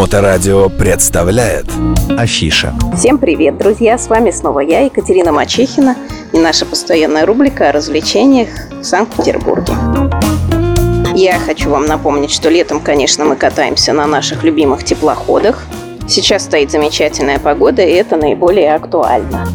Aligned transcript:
Моторадио 0.00 0.70
представляет 0.70 1.66
Афиша 2.16 2.72
Всем 2.96 3.18
привет, 3.18 3.58
друзья! 3.58 3.98
С 3.98 4.08
вами 4.08 4.30
снова 4.30 4.60
я, 4.60 4.80
Екатерина 4.80 5.30
Мачехина 5.30 5.94
и 6.32 6.38
наша 6.38 6.64
постоянная 6.64 7.26
рубрика 7.26 7.68
о 7.68 7.72
развлечениях 7.72 8.48
в 8.80 8.82
Санкт-Петербурге. 8.82 9.74
Я 11.14 11.38
хочу 11.38 11.68
вам 11.68 11.84
напомнить, 11.84 12.30
что 12.30 12.48
летом, 12.48 12.80
конечно, 12.80 13.26
мы 13.26 13.36
катаемся 13.36 13.92
на 13.92 14.06
наших 14.06 14.42
любимых 14.42 14.84
теплоходах. 14.84 15.66
Сейчас 16.08 16.44
стоит 16.44 16.70
замечательная 16.70 17.38
погода, 17.38 17.82
и 17.82 17.92
это 17.92 18.16
наиболее 18.16 18.74
актуально. 18.74 19.46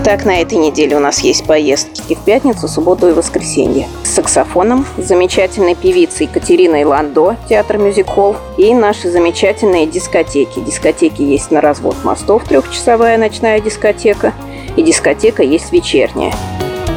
Итак, 0.00 0.24
на 0.24 0.40
этой 0.40 0.58
неделе 0.58 0.96
у 0.96 1.00
нас 1.00 1.18
есть 1.24 1.44
поездки 1.44 2.14
в 2.14 2.20
пятницу, 2.20 2.68
субботу 2.68 3.08
и 3.08 3.12
воскресенье. 3.12 3.88
С 4.04 4.10
саксофоном, 4.10 4.86
замечательной 4.96 5.74
певицей 5.74 6.26
Екатериной 6.26 6.84
Ландо, 6.84 7.36
театр 7.48 7.78
мюзик-холл, 7.78 8.36
и 8.56 8.72
наши 8.74 9.10
замечательные 9.10 9.86
дискотеки. 9.86 10.60
Дискотеки 10.60 11.22
есть 11.22 11.50
на 11.50 11.60
развод 11.60 11.96
мостов, 12.04 12.44
трехчасовая 12.44 13.18
ночная 13.18 13.58
дискотека, 13.60 14.34
и 14.76 14.84
дискотека 14.84 15.42
есть 15.42 15.72
вечерняя. 15.72 16.32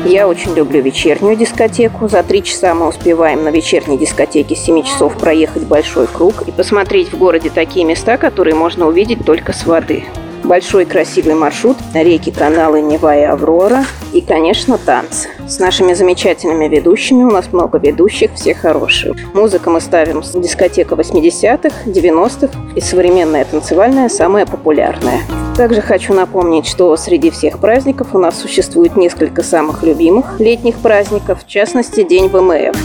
Я 0.05 0.27
очень 0.27 0.53
люблю 0.53 0.79
вечернюю 0.83 1.35
дискотеку. 1.35 2.07
За 2.07 2.21
три 2.21 2.43
часа 2.43 2.75
мы 2.75 2.87
успеваем 2.87 3.43
на 3.43 3.49
вечерней 3.49 3.97
дискотеке 3.97 4.55
с 4.55 4.59
7 4.59 4.83
часов 4.83 5.17
проехать 5.17 5.63
большой 5.63 6.05
круг 6.05 6.43
и 6.47 6.51
посмотреть 6.51 7.11
в 7.11 7.17
городе 7.17 7.49
такие 7.49 7.83
места, 7.83 8.17
которые 8.17 8.53
можно 8.53 8.87
увидеть 8.87 9.25
только 9.25 9.53
с 9.53 9.65
воды 9.65 10.05
большой 10.45 10.85
красивый 10.85 11.35
маршрут, 11.35 11.77
реки, 11.93 12.31
каналы 12.31 12.81
Нева 12.81 13.17
и 13.17 13.23
Аврора 13.23 13.85
и, 14.13 14.21
конечно, 14.21 14.77
танцы. 14.77 15.29
С 15.47 15.59
нашими 15.59 15.93
замечательными 15.93 16.67
ведущими, 16.67 17.23
у 17.23 17.31
нас 17.31 17.51
много 17.51 17.77
ведущих, 17.77 18.31
все 18.35 18.53
хорошие. 18.53 19.15
Музыка 19.33 19.69
мы 19.69 19.81
ставим 19.81 20.23
с 20.23 20.31
дискотека 20.31 20.95
80-х, 20.95 21.89
90-х 21.89 22.49
и 22.75 22.81
современная 22.81 23.45
танцевальная 23.45 24.09
самая 24.09 24.45
популярная. 24.45 25.21
Также 25.55 25.81
хочу 25.81 26.13
напомнить, 26.13 26.65
что 26.65 26.95
среди 26.95 27.29
всех 27.29 27.59
праздников 27.59 28.15
у 28.15 28.17
нас 28.17 28.39
существует 28.39 28.95
несколько 28.95 29.43
самых 29.43 29.83
любимых 29.83 30.39
летних 30.39 30.75
праздников, 30.77 31.43
в 31.43 31.47
частности, 31.47 32.03
День 32.03 32.29
ВМФ. 32.29 32.75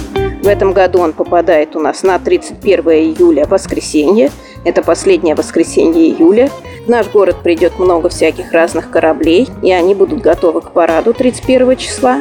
В 0.43 0.48
этом 0.48 0.73
году 0.73 1.01
он 1.01 1.13
попадает 1.13 1.75
у 1.75 1.81
нас 1.81 2.03
на 2.03 2.19
31 2.19 2.89
июля, 2.91 3.47
воскресенье. 3.47 4.31
Это 4.65 4.83
последнее 4.83 5.35
воскресенье 5.35 6.09
июля. 6.11 6.51
В 6.87 6.89
наш 6.89 7.09
город 7.11 7.39
придет 7.42 7.81
много 7.81 8.09
всяких 8.09 8.53
разных 8.53 8.91
кораблей, 8.91 9.48
и 9.61 9.73
они 9.73 9.97
будут 9.97 10.20
готовы 10.20 10.61
к 10.61 10.70
параду 10.70 11.12
31 11.12 11.77
числа. 11.77 12.20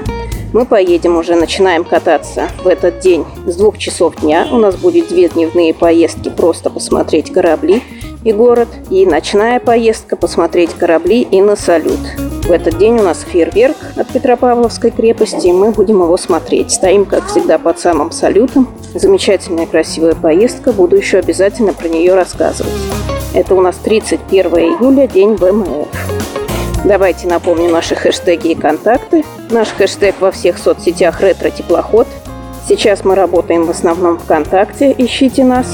Мы 0.53 0.66
поедем 0.66 1.17
уже, 1.17 1.35
начинаем 1.35 1.83
кататься 1.83 2.47
в 2.63 2.67
этот 2.67 2.97
день 2.97 3.25
с 3.45 3.55
двух 3.58 3.77
часов 3.77 4.16
дня. 4.16 4.47
У 4.52 4.58
нас 4.58 4.75
будет 4.75 5.09
две 5.09 5.30
дневные 5.30 5.75
поездки 5.75 6.30
просто 6.30 6.71
посмотреть 6.71 7.31
корабли 7.31 7.83
и 8.23 8.33
город. 8.33 8.69
И 8.89 9.05
ночная 9.05 9.59
поездка 9.59 10.16
посмотреть 10.16 10.73
корабли 10.73 11.21
и 11.21 11.43
на 11.43 11.55
салют. 11.55 11.99
В 12.45 12.52
этот 12.52 12.80
день 12.80 12.97
у 12.99 13.03
нас 13.03 13.23
фейерверк 13.23 13.77
от 13.95 14.08
Петропавловской 14.08 14.89
крепости, 14.89 15.45
и 15.45 15.52
мы 15.52 15.73
будем 15.73 16.02
его 16.02 16.17
смотреть. 16.17 16.71
Стоим, 16.71 17.05
как 17.05 17.27
всегда, 17.27 17.59
под 17.59 17.80
самым 17.80 18.11
салютом. 18.11 18.67
Замечательная 18.95 19.67
красивая 19.67 20.16
поездка, 20.16 20.71
буду 20.71 20.95
еще 20.95 21.19
обязательно 21.19 21.73
про 21.73 21.88
нее 21.88 22.16
рассказывать. 22.16 22.73
Это 23.36 23.53
у 23.53 23.59
нас 23.59 23.75
31 23.75 24.45
июля, 24.45 25.08
день 25.08 25.36
ВМФ. 25.36 25.89
Давайте 26.86 27.28
напомню 27.28 27.69
наши 27.69 27.94
хэштеги 27.94 28.52
и 28.52 28.55
контакты. 28.55 29.25
Наш 29.50 29.67
хэштег 29.77 30.16
во 30.22 30.31
всех 30.31 30.58
соцсетях 30.58 31.19
«Ретро-теплоход». 31.19 32.08
Сейчас 32.66 33.03
мы 33.03 33.14
работаем 33.14 33.66
в 33.66 33.72
основном 33.72 34.19
ВКонтакте, 34.19 34.95
ищите 34.97 35.44
нас. 35.44 35.67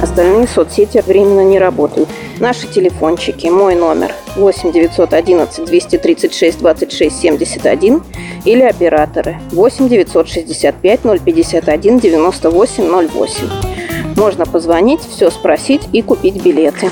Остальные 0.00 0.48
соцсети 0.48 1.02
временно 1.06 1.44
не 1.44 1.58
работают. 1.58 2.08
Наши 2.40 2.66
телефончики, 2.66 3.48
мой 3.48 3.74
номер 3.74 4.14
8 4.36 4.72
911 4.72 5.66
236 5.66 6.58
26 6.58 7.20
71 7.20 8.02
или 8.46 8.62
операторы 8.62 9.38
8 9.52 9.86
965 9.86 11.00
051 11.00 11.98
98 11.98 13.08
08. 13.10 13.72
Можно 14.16 14.46
позвонить, 14.46 15.00
все 15.00 15.30
спросить 15.30 15.82
и 15.92 16.02
купить 16.02 16.42
билеты. 16.42 16.90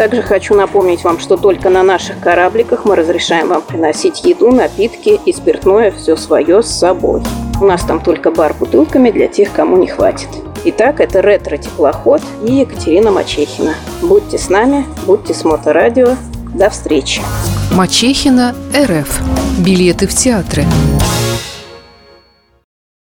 Также 0.00 0.22
хочу 0.22 0.54
напомнить 0.54 1.04
вам, 1.04 1.20
что 1.20 1.36
только 1.36 1.68
на 1.68 1.82
наших 1.82 2.20
корабликах 2.20 2.86
мы 2.86 2.96
разрешаем 2.96 3.48
вам 3.48 3.60
приносить 3.60 4.24
еду, 4.24 4.50
напитки 4.50 5.20
и 5.26 5.30
спиртное 5.30 5.90
все 5.90 6.16
свое 6.16 6.62
с 6.62 6.68
собой. 6.70 7.20
У 7.60 7.66
нас 7.66 7.82
там 7.82 8.00
только 8.00 8.30
бар 8.30 8.54
бутылками 8.54 9.10
для 9.10 9.28
тех, 9.28 9.52
кому 9.52 9.76
не 9.76 9.88
хватит. 9.88 10.30
Итак, 10.64 11.00
это 11.00 11.20
ретро-теплоход 11.20 12.22
и 12.42 12.60
Екатерина 12.60 13.10
Мачехина. 13.10 13.74
Будьте 14.00 14.38
с 14.38 14.48
нами, 14.48 14.86
будьте 15.04 15.34
с 15.34 15.44
Моторадио. 15.44 16.16
До 16.54 16.70
встречи. 16.70 17.20
Мачехина 17.70 18.54
РФ. 18.74 19.20
Билеты 19.58 20.06
в 20.06 20.14
театры. 20.14 20.64